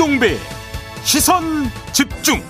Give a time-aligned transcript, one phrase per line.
[0.00, 0.38] 김종배
[1.02, 1.44] 시선
[1.92, 2.40] 집중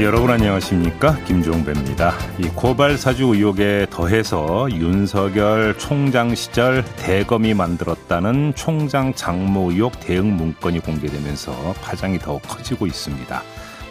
[0.00, 2.14] 여러분 안녕하십니까 김종배입니다.
[2.38, 10.80] 이 고발 사주 의혹에 더해서 윤석열 총장 시절 대검이 만들었다는 총장 장모 의혹 대응 문건이
[10.80, 13.42] 공개되면서 파장이 더욱 커지고 있습니다.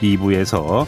[0.02, 0.88] 2부에서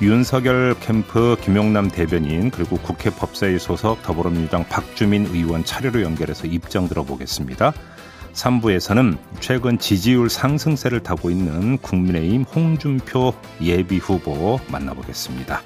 [0.00, 7.74] 윤석열 캠프 김용남 대변인 그리고 국회 법사위 소속 더불어민주당 박주민 의원 차례로 연결해서 입장 들어보겠습니다.
[8.38, 15.62] 3부에서는 최근 지지율 상승세를 타고 있는 국민의힘 홍준표 예비 후보 만나보겠습니다.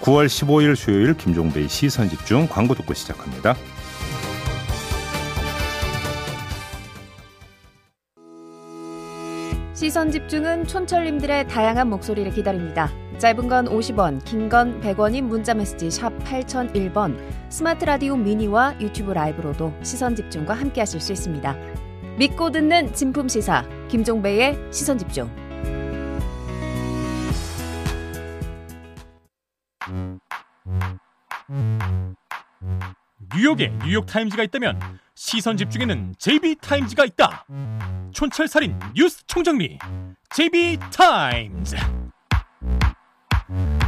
[0.00, 3.54] 9월 15일 수요일 김종배의 시선 집중 광고 듣고 시작합니다.
[9.74, 12.90] 시선 집중은 촌철님들의 다양한 목소리를 기다립니다.
[13.18, 17.16] 짧은 건 50원, 긴 건 100원인 문자 메시지 샵 8001번,
[17.48, 21.56] 스마트 라디오 미니와 유튜브 라이브로도 시선 집중과 함께 하실 수 있습니다.
[22.20, 25.26] 믿고 듣는 진품 시사 김종배의 시선 집중.
[33.34, 34.78] 뉴욕에 뉴욕 타임즈가 있다면
[35.14, 37.46] 시선 집중에는 JB타임즈가 있다
[38.12, 39.78] 촌철살인 뉴스 총정리
[40.28, 41.76] JB타임즈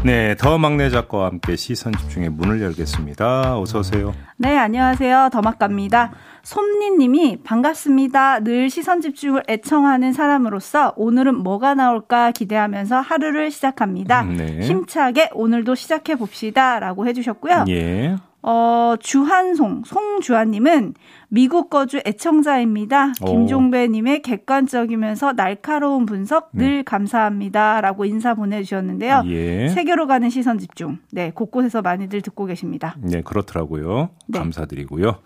[0.04, 3.60] 네, 더 막내 작가와 함께 시선 집중의 문을 열겠습니다.
[3.60, 4.12] 어서 오세요.
[4.36, 5.28] 네, 안녕하세요.
[5.32, 6.10] 더 막갑니다.
[6.42, 8.40] 솜니님이 반갑습니다.
[8.40, 14.22] 늘 시선 집중을 애청하는 사람으로서 오늘은 뭐가 나올까 기대하면서 하루를 시작합니다.
[14.22, 14.58] 음, 네.
[14.62, 17.66] 힘차게 오늘도 시작해 봅시다라고 해주셨고요.
[17.68, 18.16] 예.
[18.42, 20.94] 어, 주한송, 송주한님은
[21.28, 23.12] 미국 거주 애청자입니다.
[23.24, 26.82] 김종배님의 객관적이면서 날카로운 분석 늘 네.
[26.82, 27.80] 감사합니다.
[27.80, 29.22] 라고 인사 보내주셨는데요.
[29.26, 29.68] 예.
[29.68, 30.98] 세계로 가는 시선 집중.
[31.12, 32.96] 네, 곳곳에서 많이들 듣고 계십니다.
[33.00, 34.10] 네, 그렇더라고요.
[34.26, 34.38] 네.
[34.38, 35.20] 감사드리고요.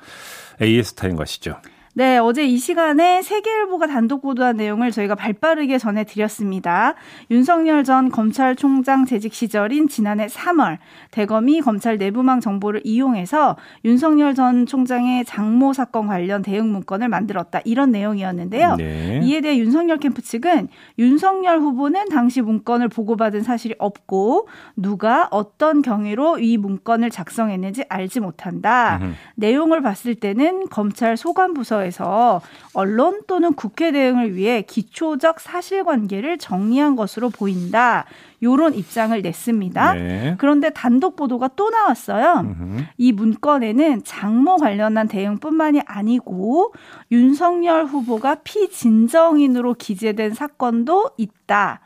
[0.60, 1.56] AS 타임 가시죠.
[1.97, 6.93] 네, 어제 이 시간에 세계일보가 단독 보도한 내용을 저희가 발빠르게 전해드렸습니다.
[7.31, 10.77] 윤석열 전 검찰총장 재직 시절인 지난해 3월
[11.11, 17.93] 대검이 검찰 내부망 정보를 이용해서 윤석열 전 총장의 장모 사건 관련 대응 문건을 만들었다 이런
[17.93, 18.77] 내용이었는데요.
[18.77, 19.21] 네.
[19.23, 20.69] 이에 대해 윤석열 캠프 측은
[20.99, 28.99] 윤석열 후보는 당시 문건을 보고받은 사실이 없고 누가 어떤 경위로 이 문건을 작성했는지 알지 못한다.
[29.01, 29.13] 음흠.
[29.37, 32.41] 내용을 봤을 때는 검찰 소관 부서에 에서
[32.74, 38.04] 언론 또는 국회 대응을 위해 기초적 사실관계를 정리한 것으로 보인다.
[38.42, 39.94] 요런 입장을 냈습니다.
[39.94, 40.34] 네.
[40.38, 42.41] 그런데 단독 보도가 또 나왔어요.
[42.41, 42.84] 음흠.
[42.98, 46.74] 이 문건에는 장모 관련한 대응뿐만이 아니고
[47.10, 51.80] 윤석열 후보가 피진정인으로 기재된 사건도 있다.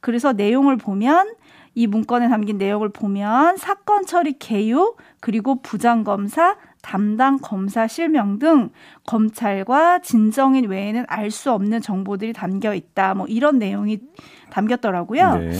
[0.00, 1.34] 그래서 내용을 보면
[1.74, 8.70] 이 문건에 담긴 내용을 보면 사건 처리 개요 그리고 부장검사 담당 검사 실명 등
[9.06, 13.14] 검찰과 진정인 외에는 알 수 없는 정보들이 담겨 있다.
[13.14, 13.98] 뭐 이런 내용이
[14.50, 15.34] 담겼더라고요.
[15.38, 15.52] 네.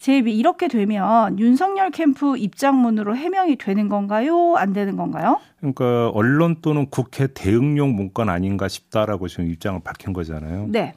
[0.00, 4.56] 제입이 이렇게 되면 윤석열 캠프 입장문으로 해명이 되는 건가요?
[4.56, 5.38] 안 되는 건가요?
[5.60, 10.66] 그러니까 언론 또는 국회 대응용 문건 아닌가 싶다라고 지금 입장을 밝힌 거잖아요.
[10.68, 10.94] 네.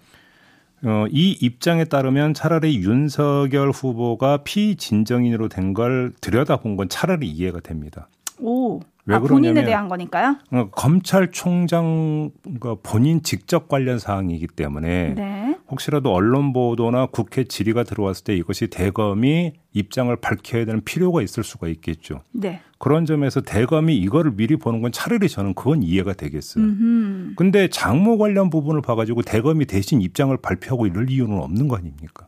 [0.84, 8.08] 어, 이 입장에 따르면 차라리 윤석열 후보가 피진정인으로 된 걸 들여다본 건 차라리 이해가 됩니다.
[8.40, 8.80] 오.
[9.08, 10.38] 왜 아, 본인에 대한 거니까요?
[10.52, 15.58] 어, 검찰총장과 본인 직접 관련 사항이기 때문에 네.
[15.70, 21.68] 혹시라도 언론 보도나 국회 질의가 들어왔을 때 이것이 대검이 입장을 밝혀야 되는 필요가 있을 수가
[21.68, 22.22] 있겠죠.
[22.32, 22.62] 네.
[22.80, 26.64] 그런 점에서 대검이 이거를 미리 보는 건 차라리 저는 그건 이해가 되겠어요.
[26.64, 27.34] 음흠.
[27.36, 32.28] 근데 장모 관련 부분을 봐가지고 대검이 대신 입장을 발표하고 이럴 이유는 없는 거 아닙니까?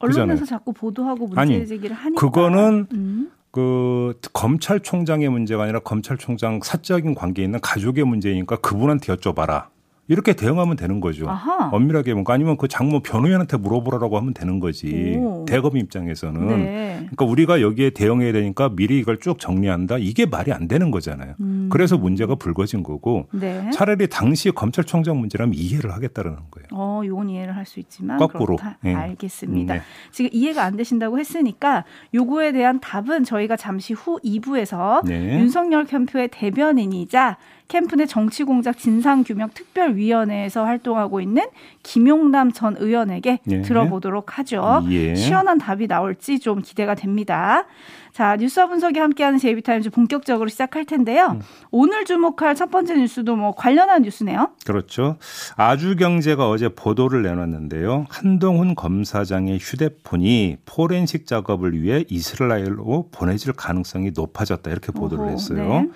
[0.00, 0.44] 언론에서 그잖아요.
[0.44, 2.20] 자꾸 보도하고 문제 제기를 하니까.
[2.20, 3.30] 그거는 음.
[3.52, 9.71] 그 검찰총장의 문제가 아니라 검찰총장 사적인 관계에 있는 가족의 문제니까 그분한테 여쭤봐라.
[10.08, 11.28] 이렇게 대응하면 되는 거죠.
[11.28, 11.70] 아하.
[11.72, 15.16] 엄밀하게 뭔가 아니면 그 장모 변호인한테 물어보라고 하면 되는 거지.
[15.18, 15.44] 오.
[15.46, 16.46] 대검 입장에서는.
[16.48, 16.96] 네.
[17.02, 19.98] 그러니까 우리가 여기에 대응해야 되니까 미리 이걸 쭉 정리한다.
[19.98, 21.34] 이게 말이 안 되는 거잖아요.
[21.40, 21.68] 음.
[21.70, 23.70] 그래서 문제가 불거진 거고 네.
[23.72, 26.66] 차라리 당시 검찰총장 문제라면 이해를 하겠다는 거예요.
[26.72, 28.58] 어, 요건 이해를 할 수 있지만 거꾸로.
[28.82, 28.92] 네.
[28.94, 29.74] 알겠습니다.
[29.74, 29.80] 네.
[30.10, 37.38] 지금 이해가 안 되신다고 했으니까 요구에 대한 답은 저희가 잠시 후 2부에서 윤석열 캠프의 대변인이자
[37.72, 41.44] 캠프 내 정치공작 진상규명 특별위원회에서 활동하고 있는
[41.82, 43.62] 김용남 전 의원에게 예.
[43.62, 44.84] 들어보도록 하죠.
[44.90, 45.14] 예.
[45.14, 47.64] 시원한 답이 나올지 좀 기대가 됩니다.
[48.12, 51.28] 자, 뉴스와 분석이 함께하는 제이비타임즈 본격적으로 시작할 텐데요.
[51.36, 51.40] 음.
[51.70, 54.50] 오늘 주목할 첫 번째 뉴스도 뭐 관련한 뉴스네요.
[54.66, 55.16] 그렇죠.
[55.56, 58.04] 아주경제가 어제 보도를 내놨는데요.
[58.10, 65.84] 한동훈 검사장의 휴대폰이 포렌식 작업을 위해 이스라엘로 보내질 가능성이 높아졌다 이렇게 보도를 했어요.
[65.84, 65.88] 네.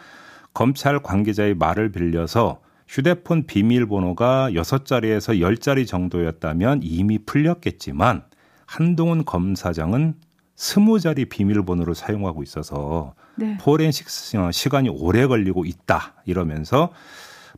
[0.57, 8.23] 검찰 관계자의 말을 빌려서 휴대폰 비밀번호가 6자리에서 10자리 정도였다면 이미 풀렸겠지만
[8.65, 10.15] 한동훈 검사장은
[10.57, 13.59] 20자리 비밀번호를 사용하고 있어서 네.
[13.61, 16.91] 포렌식 시간이 오래 걸리고 있다 이러면서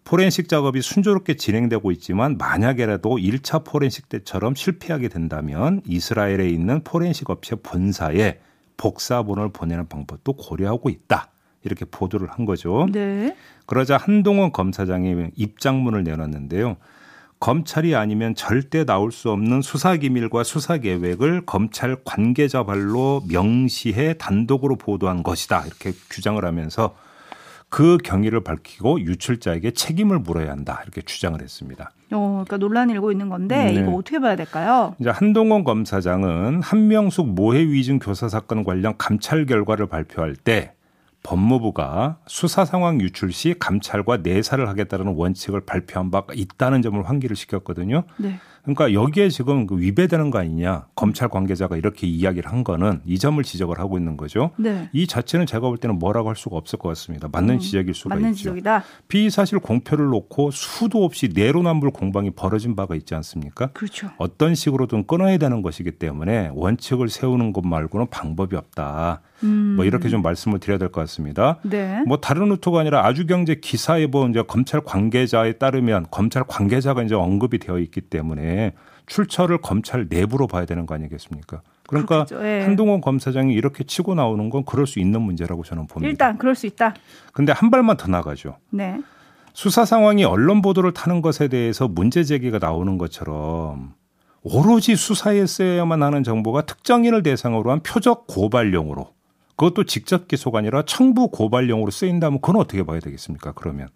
[0.03, 7.55] 포렌식 작업이 순조롭게 진행되고 있지만 만약에라도 1차 포렌식 때처럼 실패하게 된다면 이스라엘에 있는 포렌식 업체
[7.55, 8.41] 본사에
[8.77, 11.31] 복사본을 보내는 방법도 고려하고 있다.
[11.65, 12.87] 이렇게 보도를 한 거죠.
[12.93, 13.37] 네.
[13.67, 16.77] 그러자 한동훈 검사장이 입장문을 내놨는데요.
[17.41, 24.77] 검찰이 아니면 절대 나올 수 없는 수사 기밀과 수사 계획을 검찰 관계자 발로 명시해 단독으로
[24.77, 25.65] 보도한 것이다.
[25.67, 26.97] 이렇게 규정을 하면서
[27.69, 30.81] 그 경위를 밝히고 유출자에게 책임을 물어야 한다.
[30.83, 31.93] 이렇게 주장을 했습니다.
[32.13, 33.75] 어, 그러니까 논란이 일고 있는 건데 네.
[33.75, 34.97] 이거 어떻게 봐야 될까요?
[34.99, 40.73] 이제 한동원 검사장은 한명숙 모해 위증 교사 사건 관련 감찰 결과를 발표할 때
[41.29, 48.05] 법무부가 수사 상황 유출 시 감찰과 내사를 하겠다는 원칙을 발표한 바가 있다는 점을 환기를 시켰거든요.
[48.17, 48.41] 네.
[48.75, 50.87] 그러니까 여기에 지금 그 위배되는 거 아니냐.
[50.95, 54.51] 검찰 관계자가 이렇게 이야기를 한 거는 이 점을 지적을 하고 있는 거죠.
[54.59, 54.91] 네.
[54.93, 57.29] 이 자체는 제가 볼 때는 뭐라고 할 수가 없을 것 같습니다.
[57.33, 58.39] 맞는 음, 지적일 수가 맞는 있죠.
[58.39, 58.85] 지적이다.
[59.09, 63.69] 피의 사실 공표를 놓고 수도 없이 내로남불 공방이 벌어진 바가 있지 않습니까?
[63.69, 64.11] 그렇죠.
[64.19, 69.23] 어떤 식으로든 끊어야 되는 것이기 때문에 원칙을 세우는 것 말고는 방법이 없다.
[69.45, 69.75] 음.
[69.77, 71.59] 뭐 이렇게 좀 말씀을 드려야 될 것 같습니다.
[71.63, 72.03] 네.
[72.07, 77.59] 뭐 다른 루트가 아니라 아주경제 기사에 뭐 이제 검찰 관계자에 따르면 검찰 관계자가 이제 언급이
[77.59, 78.58] 되어 있기 때문에
[79.07, 81.63] 출처를 검찰 내부로 봐야 되는 거 아니겠습니까?
[81.87, 82.63] 그러니까 네.
[82.63, 86.11] 한동훈 검사장이 이렇게 치고 나오는 건 그럴 수 있는 문제라고 저는 봅니다.
[86.11, 86.95] 일단 그럴 수 있다.
[87.33, 88.57] 근데 한 발만 더 나가죠.
[88.71, 89.01] 네.
[89.55, 93.95] 수사 상황이 언론 보도를 타는 것에 대해서 문제 제기가 나오는 것처럼
[94.43, 99.13] 오로지 수사에 쓰여야만 하는 정보가 특정인을 대상으로 한 표적 고발용으로
[99.57, 103.53] 그것도 직접 기소가 아니라 청부 고발용으로 쓰인다면 그건 어떻게 봐야 되겠습니까?
[103.53, 103.89] 그러면.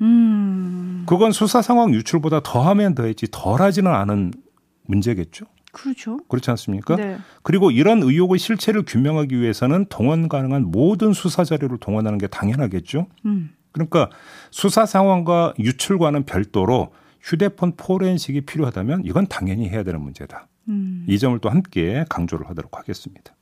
[0.00, 1.04] 음.
[1.06, 4.32] 그건 수사 상황 유출보다 더하면 더했지 덜하지는 않은
[4.86, 5.46] 문제겠죠.
[5.72, 6.18] 그렇죠.
[6.28, 6.96] 그렇지 않습니까?
[6.96, 7.18] 네.
[7.42, 13.06] 그리고 이런 의혹의 실체를 규명하기 위해서는 동원 가능한 모든 수사 자료를 동원하는 게 당연하겠죠.
[13.26, 13.50] 음.
[13.72, 14.08] 그러니까
[14.50, 20.48] 수사 상황과 유출과는 별도로 휴대폰 포렌식이 필요하다면 이건 당연히 해야 되는 문제다.
[20.70, 21.04] 음.
[21.08, 23.34] 이 점을 또 함께 강조를 하도록 하겠습니다.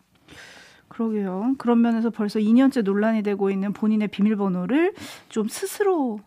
[0.88, 1.54] 그러게요.
[1.58, 4.94] 그런 면에서 벌써 2년째 논란이 되고 있는 본인의 비밀번호를
[5.28, 6.20] 좀 스스로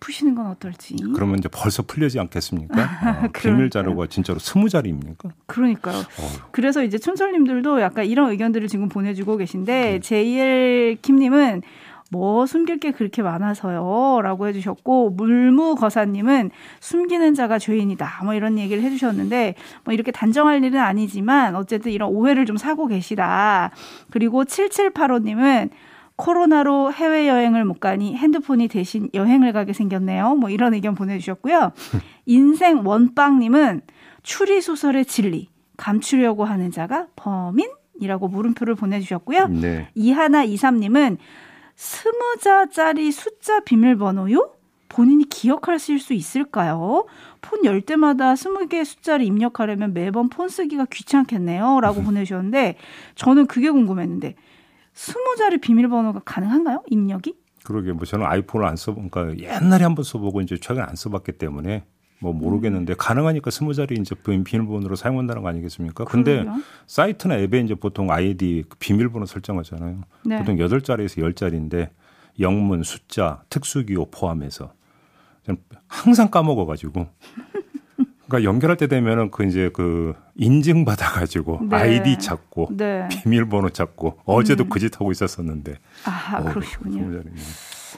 [0.00, 0.96] 푸시는 건 어떨지.
[1.14, 2.74] 그러면 이제 벌써 풀리지 않겠습니까?
[3.24, 5.28] 어, 비밀 자료가 진짜로 스무 자리입니까?
[5.46, 5.98] 그러니까요.
[5.98, 6.48] 어.
[6.50, 10.00] 그래서 이제 촌철님들도 약간 이런 의견들을 지금 보내주고 계신데 네.
[10.00, 11.62] JL 킴님은
[12.10, 14.20] 뭐 숨길 게 그렇게 많아서요.
[14.22, 16.50] 라고 해주셨고, 물무거사님은
[16.80, 18.22] 숨기는 자가 죄인이다.
[18.24, 19.54] 뭐 이런 얘기를 해주셨는데,
[19.84, 23.70] 뭐 이렇게 단정할 일은 아니지만, 어쨌든 이런 오해를 좀 사고 계시다.
[24.10, 25.70] 그리고 7785님은
[26.20, 30.34] 코로나로 해외 여행을 못 가니 핸드폰이 대신 여행을 가게 생겼네요.
[30.34, 31.72] 뭐 이런 의견 보내주셨고요.
[32.26, 33.80] 인생 원빵님은
[34.22, 39.48] 추리 소설의 진리, 감추려고 하는 자가 범인이라고 물음표를 보내주셨고요.
[39.48, 39.88] 네.
[39.94, 41.16] 이하나 이삼님은
[41.74, 44.52] 스무 자짜리 숫자 비밀번호요?
[44.90, 47.06] 본인이 기억하실 수 있을까요?
[47.40, 51.80] 폰 열 때마다 스무 개의 숫자를 입력하려면 매번 폰 쓰기가 귀찮겠네요.
[51.80, 52.76] 라고 보내주셨는데,
[53.14, 54.34] 저는 그게 궁금했는데,
[55.00, 56.82] 스무 자리 비밀번호가 가능한가요?
[56.90, 57.34] 입력이?
[57.64, 61.84] 그러게, 뭐 저는 아이폰을 안 써보, 그러니까 옛날에 한번 써보고 이제 최근에 안 써봤기 때문에
[62.18, 62.96] 뭐 모르겠는데 음.
[62.98, 66.04] 가능하니까 스무 자리 이제 비밀번호로 사용한다는 거 아니겠습니까?
[66.04, 66.60] 근데 그럼요.
[66.86, 70.02] 사이트나 앱에 이제 보통 아이디 그 비밀번호 설정하잖아요.
[70.26, 70.38] 네.
[70.38, 71.90] 보통 여덟 자리에서 열 자리인데
[72.38, 74.74] 영문, 숫자, 특수기호 포함해서
[75.46, 77.06] 저는 항상 까먹어가지고.
[78.30, 81.76] 그러니까 연결할 때 되면은 그 이제 그 인증 받아가지고 네.
[81.76, 83.08] 아이디 찾고 네.
[83.10, 84.68] 비밀번호 찾고 어제도 음.
[84.68, 85.74] 그짓 하고 있었었는데.
[86.04, 87.22] 아 어, 그러시군요.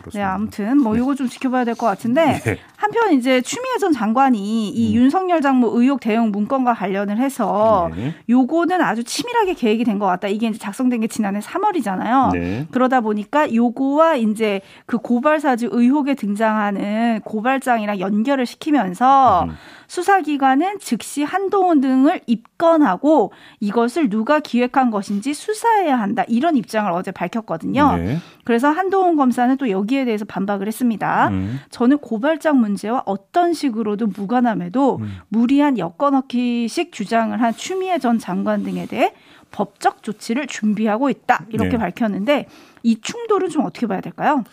[0.01, 0.19] 그렇습니다.
[0.19, 1.17] 네, 아무튼 뭐 이거 네.
[1.17, 2.59] 좀 지켜봐야 될 것 같은데 네.
[2.77, 5.03] 한편 이제 추미애 전 장관이 이 음.
[5.03, 8.15] 윤석열 장모 의혹 대응 문건과 관련을 해서 네.
[8.29, 10.29] 요거는 아주 치밀하게 계획이 된 것 같다.
[10.29, 12.33] 이게 이제 작성된 게 지난해 3월이잖아요.
[12.33, 12.67] 네.
[12.71, 19.53] 그러다 보니까 요거와 이제 그 고발 사주 의혹에 등장하는 고발장이랑 연결을 시키면서 음.
[19.87, 26.25] 수사기관은 즉시 한동훈 등을 입건하고 이것을 누가 기획한 것인지 수사해야 한다.
[26.29, 27.97] 이런 입장을 어제 밝혔거든요.
[27.97, 28.17] 네.
[28.45, 31.29] 그래서 한동훈 검사는 또 여기 에 대해서 반박을 했습니다.
[31.29, 31.61] 음.
[31.71, 35.19] 저는 고발장 문제와 어떤 식으로도 무관함에도 음.
[35.29, 39.13] 무리한 여권 얻기식 주장을 한 추미애 전 장관 등에 대해
[39.51, 41.47] 법적 조치를 준비하고 있다.
[41.51, 41.79] 이렇게 네.
[41.79, 42.47] 밝혔는데
[42.83, 44.45] 이 충돌은 좀 어떻게 봐야 될까요?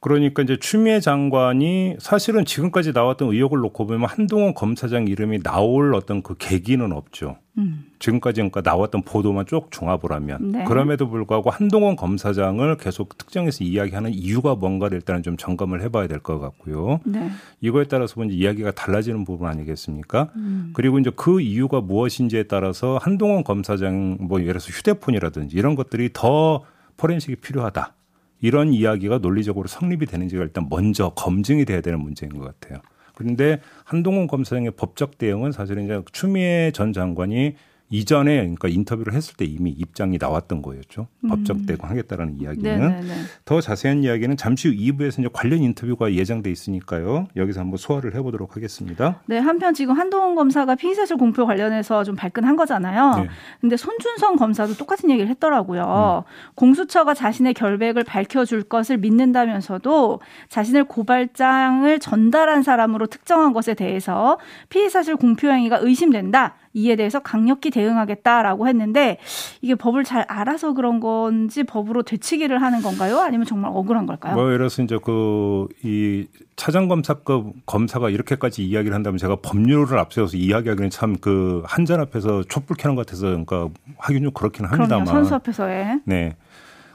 [0.00, 6.22] 그러니까 이제 추미애 장관이 사실은 지금까지 나왔던 의혹을 놓고 보면 한동훈 검사장 이름이 나올 어떤
[6.22, 7.38] 그 계기는 없죠.
[7.58, 7.84] 음.
[7.98, 10.64] 지금까지 그러니까 나왔던 보도만 쭉 종합을 하면 네.
[10.64, 16.38] 그럼에도 불구하고 한동훈 검사장을 계속 특정해서 이야기하는 이유가 뭔가를 일단은 좀 점검을 해봐야 될 것
[16.38, 17.00] 같고요.
[17.04, 17.30] 네.
[17.60, 20.30] 이거에 따라서 먼저 이야기가 달라지는 부분 아니겠습니까?
[20.36, 20.70] 음.
[20.74, 26.64] 그리고 이제 그 이유가 무엇인지에 따라서 한동훈 검사장 뭐 예를 들어서 휴대폰이라든지 이런 것들이 더
[26.96, 27.94] 포렌식이 필요하다.
[28.40, 32.80] 이런 이야기가 논리적으로 성립이 되는지가 일단 먼저 검증이 돼야 되는 문제인 것 같아요.
[33.18, 37.56] 그런데 한동훈 검사장의 법적 대응은 사실은 이제 추미애 전 장관이
[37.90, 41.06] 이전에 그러니까 인터뷰를 했을 때 이미 입장이 나왔던 거였죠.
[41.24, 41.28] 음.
[41.28, 43.14] 법적 대응하겠다라는 이야기는 네네네.
[43.44, 47.28] 더 자세한 이야기는 잠시 후 2부에서 이제 관련 인터뷰가 예정돼 있으니까요.
[47.36, 49.20] 여기서 한번 소화를 해보도록 하겠습니다.
[49.26, 53.22] 네, 한편 지금 한동훈 검사가 피의사실 공표 관련해서 좀 발끈한 거잖아요.
[53.22, 53.28] 네.
[53.60, 56.24] 근데 손준성 검사도 똑같은 얘기를 했더라고요.
[56.26, 56.52] 음.
[56.56, 65.48] 공수처가 자신의 결백을 밝혀줄 것을 믿는다면서도 자신을 고발장을 전달한 사람으로 특정한 것에 대해서 피의사실 공표
[65.48, 66.56] 행위가 의심된다.
[66.74, 69.18] 이에 대해서 강력히 대응하겠다라고 했는데
[69.62, 73.18] 이게 법을 잘 알아서 그런 건지 법으로 되치기를 하는 건가요?
[73.20, 74.34] 아니면 정말 억울한 걸까요?
[74.34, 80.90] 뭐 예를 들어서 이제 그 이 차장검사급 검사가 이렇게까지 이야기를 한다면 제가 법률을 앞세워서 이야기하기는
[80.90, 85.04] 참 그 한전 앞에서 촛불 켜는 것 같아서 그러니까 하긴 좀 그렇긴 합니다만.
[85.04, 86.00] 그럼요, 선수 앞에서의.
[86.04, 86.36] 네.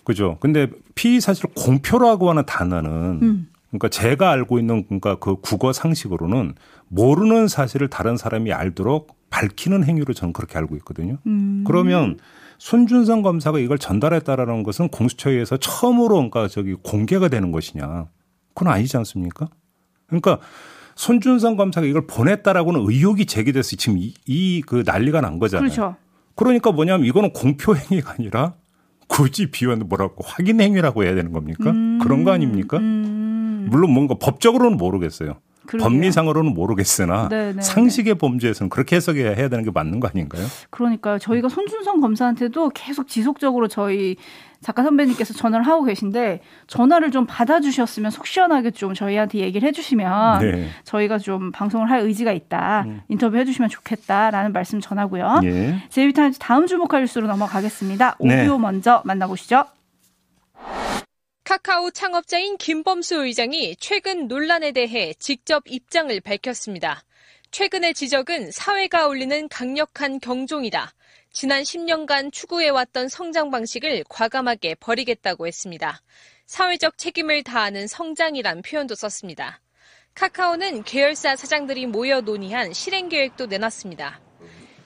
[0.03, 0.37] 그죠.
[0.39, 3.47] 근데 피의 사실 공표라고 하는 단어는 음.
[3.69, 6.53] 그러니까 제가 알고 있는 그러니까 그 국어 상식으로는
[6.89, 11.17] 모르는 사실을 다른 사람이 알도록 밝히는 행위로 저는 그렇게 알고 있거든요.
[11.25, 11.63] 음.
[11.65, 12.19] 그러면
[12.59, 18.05] 손준성 검사가 이걸 전달했다라는 것은 공수처에 의해서 처음으로 그러니까 저기 공개가 되는 것이냐.
[18.53, 19.49] 그건 아니지 않습니까?
[20.05, 20.37] 그러니까
[20.95, 25.67] 손준성 검사가 이걸 보냈다라고는 의혹이 제기돼서 지금 이그 난리가 난 거잖아요.
[25.67, 25.95] 그렇죠.
[26.35, 28.53] 그러니까 뭐냐면 이거는 공표 행위가 아니라
[29.07, 31.71] 굳이 비원 뭐라고 확인 행위라고 해야 되는 겁니까?
[31.71, 31.97] 음.
[31.99, 32.77] 그런 거 아닙니까?
[32.77, 33.67] 음.
[33.71, 35.39] 물론 뭔가 법적으로는 모르겠어요.
[35.65, 35.89] 그러게요.
[35.89, 37.61] 법리상으로는 모르겠으나 네네 네, 네.
[37.61, 40.45] 상식의 범죄에서는 그렇게 해석해야 되는 게 맞는 거 아닌가요?
[40.69, 41.19] 그러니까요.
[41.19, 44.17] 저희가 손준성 검사한테도 계속 지속적으로 저희
[44.61, 50.69] 작가 선배님께서 전화를 하고 계신데 전화를 좀 받아주셨으면 속 시원하게 좀 저희한테 얘기를 해주시면 네.
[50.85, 53.01] 저희가 좀 방송을 할 의지가 있다 음.
[53.09, 55.41] 인터뷰 해주시면 좋겠다라는 말씀 전하고요.
[55.43, 55.83] 예.
[55.89, 58.17] 제이비타임즈 다음 주목할 뉴스로 넘어가겠습니다.
[58.21, 58.41] 네.
[58.41, 58.59] 오디오 네.
[58.61, 59.65] 먼저 만나보시죠.
[61.43, 67.03] 카카오 창업자인 김범수 의장이 최근 논란에 대해 직접 입장을 밝혔습니다.
[67.51, 70.93] 최근의 지적은 사회가 울리는 강력한 경종이다.
[71.33, 76.01] 지난 10년간 추구해왔던 성장 방식을 과감하게 버리겠다고 했습니다.
[76.45, 79.59] 사회적 책임을 다하는 성장이란 표현도 썼습니다.
[80.15, 84.21] 카카오는 계열사 사장들이 모여 논의한 실행 계획도 내놨습니다.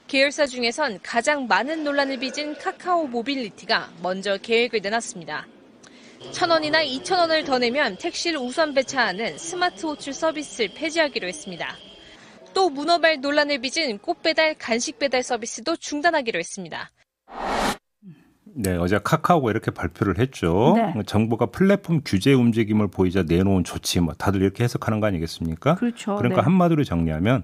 [0.08, 5.46] 계열사 중에선 가장 많은 논란을 빚은 카카오 모빌리티가 먼저 계획을 내놨습니다.
[6.32, 11.76] 천 원이나 이천 원을 더 내면 택시를 우선 배차하는 스마트 호출 서비스를 폐지하기로 했습니다.
[12.54, 16.92] 또 문어발 논란을 빚은 꽃 배달, 간식 배달 서비스도 중단하기로 했습니다.
[18.60, 20.74] 네, 어제 카카오가 이렇게 발표를 했죠.
[20.76, 21.04] 네.
[21.06, 25.76] 정부가 플랫폼 규제 움직임을 보이자 내놓은 조치, 뭐 다들 이렇게 해석하는 거 아니겠습니까?
[25.76, 26.16] 그렇죠.
[26.16, 26.46] 그러니까 네.
[26.46, 27.44] 한마디로 정리하면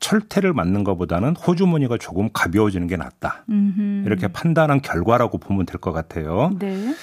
[0.00, 3.44] 철퇴를 맞는 것보다는 호주머니가 조금 가벼워지는 게 낫다.
[3.48, 4.02] 음흠.
[4.06, 6.50] 이렇게 판단한 결과라고 보면 될 것 같아요.
[6.58, 6.94] 네.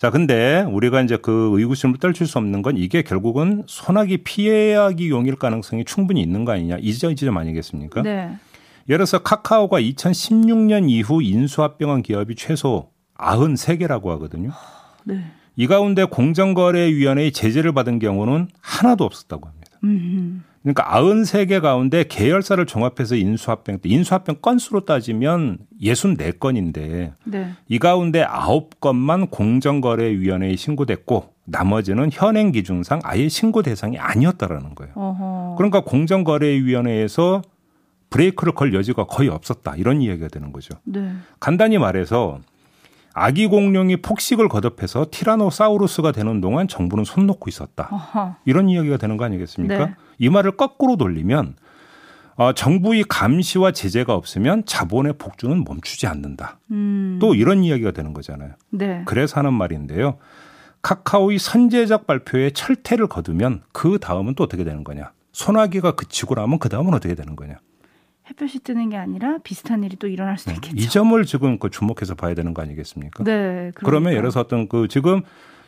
[0.00, 5.36] 자, 근데 우리가 이제 그 의구심을 떨칠 수 없는 건 이게 결국은 소나기 피해하기 용일
[5.36, 6.78] 가능성이 충분히 있는 거 아니냐.
[6.80, 8.00] 이 지점, 이 지점 아니겠습니까?
[8.00, 8.30] 네.
[8.88, 12.88] 예를 들어서 카카오가 2016년 이후 인수합병한 기업이 최소
[13.18, 14.52] 93개라고 하거든요.
[15.04, 15.22] 네.
[15.56, 19.70] 이 가운데 공정거래위원회의 제재를 받은 경우는 하나도 없었다고 합니다.
[19.84, 20.40] 음흠.
[20.62, 27.50] 그러니까 93개 가운데 계열사를 종합해서 인수합병 때 인수합병 건수로 따지면 64건인데 네.
[27.68, 34.92] 이 가운데 9건만 공정거래위원회에 신고됐고 나머지는 현행 기준상 아예 신고 대상이 아니었다라는 거예요.
[34.94, 35.54] 어허.
[35.56, 37.42] 그러니까 공정거래위원회에서
[38.10, 39.76] 브레이크를 걸 여지가 거의 없었다.
[39.76, 40.74] 이런 이야기가 되는 거죠.
[40.84, 41.12] 네.
[41.38, 42.40] 간단히 말해서
[43.12, 47.88] 아기 공룡이 폭식을 거듭해서 티라노사우루스가 되는 동안 정부는 손 놓고 있었다.
[47.90, 48.36] 어허.
[48.44, 49.86] 이런 이야기가 되는 거 아니겠습니까?
[49.86, 49.94] 네.
[50.18, 51.56] 이 말을 거꾸로 돌리면
[52.36, 56.58] 어, 정부의 감시와 제재가 없으면 자본의 복주는 멈추지 않는다.
[56.70, 57.18] 음.
[57.20, 58.52] 또 이런 이야기가 되는 거잖아요.
[58.70, 59.02] 네.
[59.04, 60.16] 그래서 하는 말인데요.
[60.82, 65.12] 카카오의 선제적 발표에 철퇴를 거두면 그 다음은 또 어떻게 되는 거냐?
[65.32, 67.56] 소나기가 그치고 나면 그 다음은 어떻게 되는 거냐?
[68.40, 70.56] 햇볕이 뜨는 게 아니라 비슷한 일이 또 일어날 수도 네.
[70.56, 70.76] 있겠죠.
[70.76, 73.24] 이 점을 지금 그 주목해서 봐야 되는 거 아니겠습니까?
[73.24, 73.32] 네.
[73.32, 73.80] 그러니까.
[73.84, 75.22] 그러면 예를 들어서 어떤 그 지금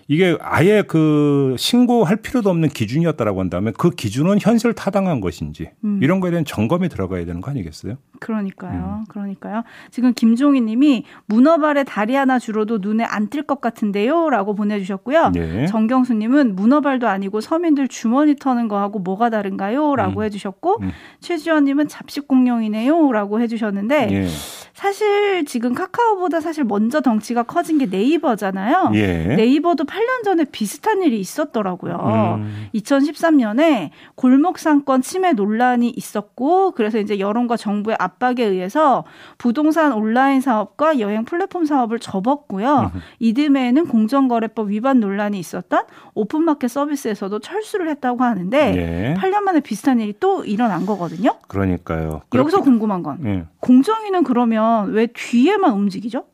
[0.07, 5.99] 이게 아예 그 신고할 필요도 없는 기준이었다라고 한다면 그 기준은 현실 타당한 것인지 음.
[6.03, 7.97] 이런 거에 대한 점검이 들어가야 되는 거 아니겠어요?
[8.21, 9.01] 그러니까요.
[9.01, 9.05] 음.
[9.09, 9.63] 그러니까요.
[9.91, 14.29] 지금 김종희 님이 문어발에 다리 하나 줄어도 눈에 안 띌 것 같은데요?
[14.31, 15.31] 라고 보내주셨고요.
[15.31, 15.67] 네.
[15.67, 19.97] 정경수 님은 문어발도 아니고 서민들 주머니 터는 거하고 뭐가 다른가요?
[19.97, 20.25] 라고 음.
[20.25, 20.91] 해주셨고 음.
[21.21, 23.11] 최지원 님은 잡식 공룡이네요?
[23.13, 24.29] 라고 해주셨는데 네.
[24.75, 28.93] 사실 지금 카카오보다 사실 먼저 덩치가 커진 게 네이버잖아요.
[28.95, 29.37] 예.
[29.37, 32.39] 네이버도 8년 전에 비슷한 일이 있었더라고요.
[32.41, 32.69] 음.
[32.75, 39.05] 2013년에 골목 상권 침해 논란이 있었고 그래서 이제 여론과 정부의 압박에 의해서
[39.37, 42.91] 부동산 온라인 사업과 여행 플랫폼 사업을 접었고요.
[42.95, 43.01] 음.
[43.19, 49.21] 이듬해에는 공정거래법 위반 논란이 있었던 오픈마켓 서비스에서도 철수를 했다고 하는데 예.
[49.21, 51.37] 8년 만에 비슷한 일이 또 일어난 거거든요.
[51.47, 52.23] 그러니까요.
[52.35, 53.45] 여기서 궁금한 건 예.
[53.61, 56.27] 공정위는 그러면 왜 뒤에만 움직이죠?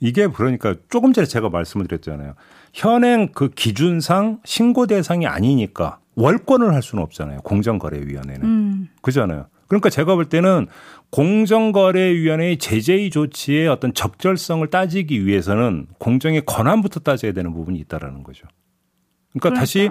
[0.00, 2.34] 이게 그러니까 조금 전에 제가 말씀을 드렸잖아요.
[2.72, 7.40] 현행 그 기준상 신고 대상이 아니니까 월권을 할 수는 없잖아요.
[7.42, 8.42] 공정거래위원회는.
[8.42, 8.88] 음.
[9.00, 9.46] 그잖아요.
[9.68, 10.66] 그러니까 제가 볼 때는
[11.10, 18.46] 공정거래위원회의 제재의 조치의 어떤 적절성을 따지기 위해서는 공정의 권한부터 따져야 되는 부분이 있다라는 거죠.
[19.30, 19.60] 그러니까, 그러니까.
[19.60, 19.90] 다시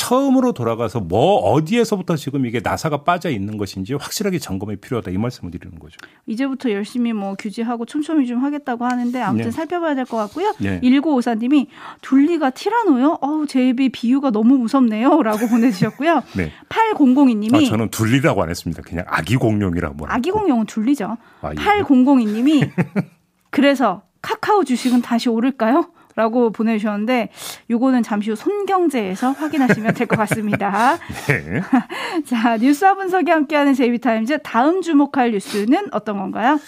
[0.00, 5.50] 처음으로 돌아가서 뭐 어디에서부터 지금 이게 나사가 빠져 있는 것인지 확실하게 점검이 필요하다 이 말씀을
[5.50, 5.98] 드리는 거죠.
[6.26, 9.50] 이제부터 열심히 뭐 규제하고 촘촘히 좀 하겠다고 하는데 아무튼 네.
[9.50, 10.54] 살펴봐야 될 것 같고요.
[10.58, 10.80] 네.
[10.80, 11.66] 1954님이
[12.00, 13.18] 둘리가 티라노요?
[13.20, 16.22] 어우 제비 비유가 너무 무섭네요라고 보내주셨고요.
[16.34, 16.50] 네.
[16.70, 18.82] 8002님이 아, 저는 둘리라고 안 했습니다.
[18.82, 20.06] 그냥 아기 공룡이라고.
[20.08, 21.18] 아기 공룡은 둘리죠.
[21.42, 21.54] 아, 예.
[21.54, 22.70] 8002님이
[23.50, 25.90] 그래서 카카오 주식은 다시 오를까요?
[26.16, 27.28] 라고 보내주셨는데
[27.70, 30.98] 요거는 잠시 후 손경제에서 확인하시면 될 것 같습니다.
[31.28, 31.60] 네.
[32.26, 36.58] 자 뉴스와 분석이 함께하는 제이비타임즈 다음 주목할 뉴스는 어떤 건가요?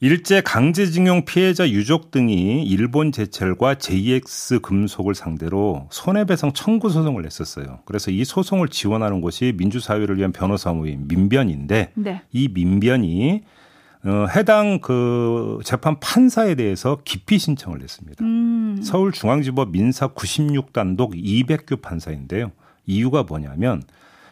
[0.00, 7.80] 일제 강제징용 피해자 유족 등이 일본 제철과 JX 금속을 상대로 손해배상 청구 소송을 냈었어요.
[7.86, 12.20] 그래서 이 소송을 지원하는 곳이 민주사회를 위한 변호사 모임 민변인데 네.
[12.30, 13.42] 이 민변이
[14.06, 18.24] 어, 해당 그 재판 판사에 대해서 기피 신청을 냈습니다.
[18.24, 18.80] 음.
[18.80, 22.52] 서울중앙지법 민사 96단독 200교 판사인데요.
[22.86, 23.82] 이유가 뭐냐면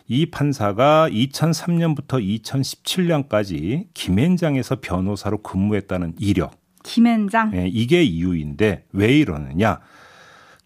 [0.06, 6.52] 이 판사가 2003년부터 2017년까지 김앤장에서 변호사로 근무했다는 이력.
[6.84, 7.50] 김앤장?
[7.50, 9.80] 네, 이게 이유인데 왜 이러느냐?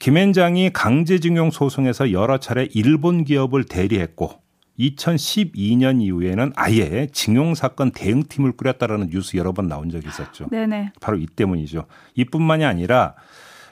[0.01, 4.43] 김앤장이 강제징용 소송에서 여러 차례 일본 기업을 대리했고
[4.79, 10.49] 2012년 이후에는 아예 징용 사건 대응팀을 꾸렸다라는 뉴스 여러 번 나온 적이 있었죠.
[10.51, 10.93] 네네.
[11.01, 11.87] 바로 이 때문이죠.
[12.15, 13.15] 이뿐만이 아니라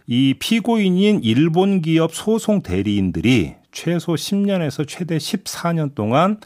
[0.07, 6.41] 이 피고인인 일본 기업 소송 대리인들이 최소 10년에서 최대 14년 동안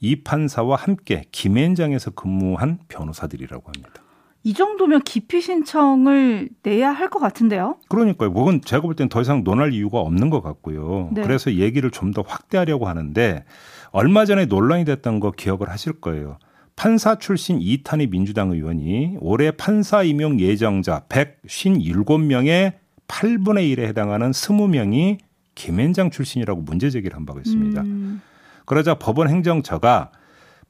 [0.00, 4.02] 이 판사와 함께 김앤장에서 근무한 변호사들이라고 합니다.
[4.44, 7.76] 이 정도면 기피 신청을 내야 할 것 같은데요.
[7.88, 8.32] 그러니까요.
[8.32, 11.10] 그건 제가 볼 땐 더 이상 논할 이유가 없는 것 같고요.
[11.12, 11.22] 네.
[11.22, 13.44] 그래서 얘기를 좀 더 확대하려고 하는데
[13.90, 16.38] 얼마 전에 논란이 됐던 거 기억을 하실 거예요.
[16.76, 22.74] 판사 출신 이탄희 민주당 의원이 올해 판사 임용 예정자 157명의
[23.08, 25.18] 8분의 1에 해당하는 20명이
[25.54, 27.80] 김앤장 출신이라고 문제 제기를 한 바가 있습니다.
[27.82, 28.22] 음.
[28.64, 30.12] 그러자 법원 행정처가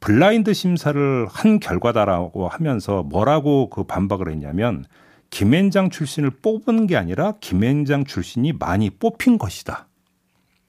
[0.01, 4.85] 블라인드 심사를 한 결과다라고 하면서 뭐라고 그 반박을 했냐면
[5.31, 9.87] 김앤장 출신을 뽑은 게 아니라 김앤장 출신이 많이 뽑힌 것이다.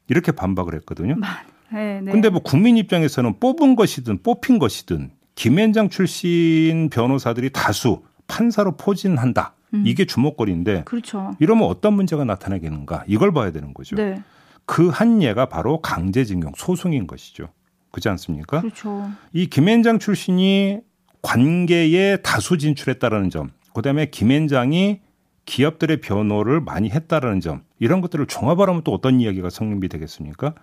[0.08, 1.16] 이렇게 반박을 했거든요.
[1.72, 2.12] 네, 네.
[2.12, 9.54] 근데 뭐 국민 입장에서는 뽑은 것이든 뽑힌 것이든 김앤장 출신 변호사들이 다수 판사로 포진한다.
[9.74, 9.84] 음.
[9.86, 11.36] 이게 주목거리인데 그렇죠.
[11.40, 13.96] 이러면 어떤 문제가 나타나겠는가 이걸 봐야 되는 거죠.
[13.96, 14.22] 네.
[14.66, 17.50] 그한 예가 바로 강제징용 소송인 것이죠.
[17.92, 18.62] 그렇지 않습니까?
[18.62, 19.10] 그렇죠.
[19.34, 20.80] 이 김앤장 출신이
[21.22, 25.02] 관계에 다수 진출했다라는 점, 그다음에 김앤장이
[25.46, 30.54] 기업들의 변호를 많이 했다라는 점, 이런 것들을 종합하면 또 어떤 이야기가 성립이 되겠습니까?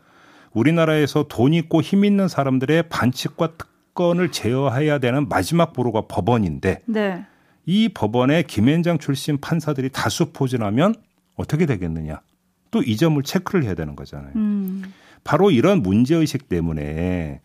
[0.53, 7.27] 우리나라에서 돈 있고 힘 있는 사람들의 반칙과 특권을 제어해야 되는 마지막 보루가 법원인데 네.
[7.67, 10.95] 이 법원에 김앤장 출신 판사들이 다수 포진하면
[11.35, 12.21] 어떻게 되겠느냐?
[12.77, 14.33] 또 이 점을 체크를 해야 되는 거잖아요.
[14.37, 14.83] 음.
[15.25, 17.41] 바로 이런 문제의식 때문에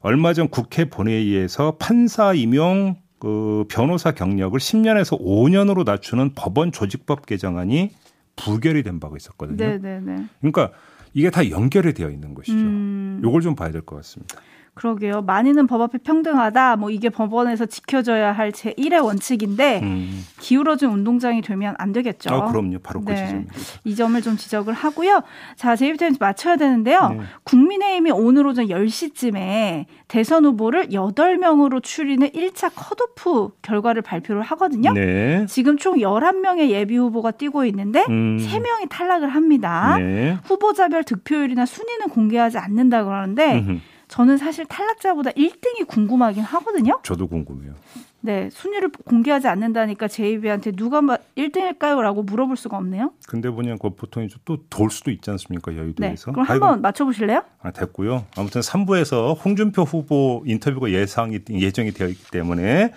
[0.00, 7.90] 얼마 전 국회 본회의에서 판사 임용 그 변호사 경력을 10년에서 5년으로 낮추는 법원 조직법 개정안이
[8.36, 9.56] 부결이 된 바가 있었거든요.
[9.56, 10.00] 네네네.
[10.00, 10.24] 네, 네.
[10.40, 10.70] 그러니까
[11.14, 12.56] 이게 다 연결이 되어 있는 것이죠.
[12.56, 13.20] 음.
[13.24, 14.36] 요걸 좀 봐야 될 것 같습니다.
[14.76, 15.22] 그러게요.
[15.22, 16.76] 많이는 법 앞에 평등하다.
[16.76, 20.22] 뭐 이게 법원에서 지켜져야 할 제1의 원칙인데 음.
[20.38, 22.28] 기울어진 운동장이 되면 안 되겠죠.
[22.32, 22.80] 어, 그럼요.
[22.82, 23.16] 바로 그 네.
[23.16, 23.54] 지점입니다.
[23.84, 25.22] 이 점을 좀 지적을 하고요.
[25.56, 27.08] 자, 제이비타임즈 맞춰야 되는데요.
[27.08, 27.20] 네.
[27.44, 34.92] 국민의힘이 오늘 오전 10시쯤에 대선 후보를 8명으로 추리는 1차 컷오프 결과를 발표를 하거든요.
[34.92, 35.46] 네.
[35.48, 38.36] 지금 총 11명의 예비 후보가 뛰고 있는데 음.
[38.38, 39.96] 3명이 탈락을 합니다.
[39.98, 40.36] 네.
[40.44, 43.80] 후보자별 득표율이나 순위는 공개하지 않는다 그러는데 음흠.
[44.08, 47.00] 저는 사실 탈락자보다 1등이 궁금하긴 하거든요.
[47.02, 47.74] 저도 궁금해요.
[48.20, 52.00] 네, 순위를 공개하지 않는다니까 제이비한테 누가 1등일까요?
[52.00, 53.12] 라고 물어볼 수가 없네요.
[53.28, 55.70] 근데 뭐냐, 그 보통 이제 또돌 수도 있지 않습니까?
[55.70, 56.32] 네, 여의도에서.
[56.32, 57.42] 그럼 아이고, 한번 맞춰보실래요?
[57.62, 58.24] 아, 됐고요.
[58.36, 62.92] 아무튼 3부에서 홍준표 후보 인터뷰가 예상이 예정이 되어 있기 때문에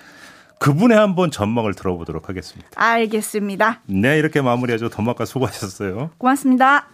[0.59, 2.69] 그분의 한번 전망을 들어보도록 하겠습니다.
[2.75, 3.81] 알겠습니다.
[3.85, 4.89] 네, 이렇게 마무리하죠.
[4.89, 6.11] 더마카 수고하셨어요.
[6.17, 6.87] 고맙습니다.